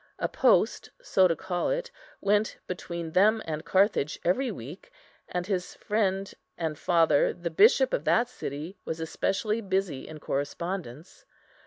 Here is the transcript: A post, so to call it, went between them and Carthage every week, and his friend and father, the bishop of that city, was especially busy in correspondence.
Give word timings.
A 0.17 0.27
post, 0.27 0.89
so 0.99 1.27
to 1.27 1.35
call 1.35 1.69
it, 1.69 1.91
went 2.21 2.57
between 2.65 3.11
them 3.11 3.39
and 3.45 3.63
Carthage 3.63 4.17
every 4.25 4.49
week, 4.49 4.91
and 5.27 5.45
his 5.45 5.75
friend 5.75 6.33
and 6.57 6.75
father, 6.75 7.33
the 7.33 7.51
bishop 7.51 7.93
of 7.93 8.03
that 8.05 8.27
city, 8.27 8.79
was 8.83 8.99
especially 8.99 9.61
busy 9.61 10.07
in 10.07 10.19
correspondence. 10.19 11.23